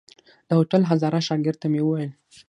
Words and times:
د 0.47 0.49
هوټل 0.57 0.81
هزاره 0.91 1.19
شاګرد 1.27 1.57
ته 1.61 1.67
مې 1.71 1.81
وويل. 1.83 2.11